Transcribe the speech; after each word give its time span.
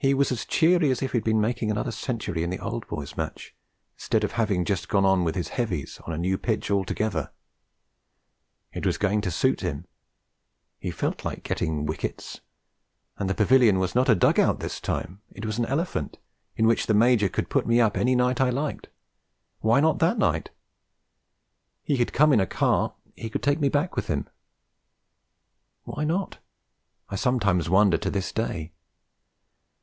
He 0.00 0.14
was 0.14 0.30
as 0.30 0.44
cheery 0.44 0.92
as 0.92 1.02
if 1.02 1.10
he 1.10 1.18
had 1.18 1.24
been 1.24 1.40
making 1.40 1.72
another 1.72 1.90
century 1.90 2.44
in 2.44 2.50
the 2.50 2.60
Old 2.60 2.86
Boys' 2.86 3.16
Match, 3.16 3.52
instead 3.96 4.22
of 4.22 4.30
having 4.30 4.64
just 4.64 4.88
gone 4.88 5.04
on 5.04 5.24
with 5.24 5.34
his 5.34 5.48
heavies 5.48 5.98
on 6.06 6.14
a 6.14 6.18
new 6.18 6.38
pitch 6.38 6.70
altogether. 6.70 7.32
It 8.72 8.86
was 8.86 8.96
going 8.96 9.22
to 9.22 9.32
suit 9.32 9.60
him. 9.62 9.88
He 10.78 10.92
felt 10.92 11.24
like 11.24 11.42
getting 11.42 11.84
wickets. 11.84 12.40
And 13.16 13.28
the 13.28 13.34
Pavilion 13.34 13.80
was 13.80 13.96
not 13.96 14.08
a 14.08 14.14
dug 14.14 14.38
out 14.38 14.60
this 14.60 14.78
time; 14.80 15.20
it 15.32 15.44
was 15.44 15.58
an 15.58 15.66
elephant, 15.66 16.18
in 16.54 16.68
which 16.68 16.86
the 16.86 16.94
Major 16.94 17.26
and 17.26 17.32
he 17.32 17.34
could 17.34 17.50
put 17.50 17.66
me 17.66 17.80
up 17.80 17.96
any 17.96 18.14
night 18.14 18.40
I 18.40 18.50
liked. 18.50 18.90
Why 19.62 19.80
not 19.80 19.98
that 19.98 20.16
night? 20.16 20.50
He 21.82 21.96
had 21.96 22.12
come 22.12 22.32
in 22.32 22.38
a 22.38 22.46
car; 22.46 22.94
he 23.16 23.28
could 23.28 23.42
take 23.42 23.58
me 23.58 23.68
back 23.68 23.96
with 23.96 24.06
him. 24.06 24.28
Why 25.82 26.04
not, 26.04 26.38
I 27.08 27.16
sometimes 27.16 27.68
wonder 27.68 27.98
to 27.98 28.10
this 28.10 28.30
day! 28.30 28.70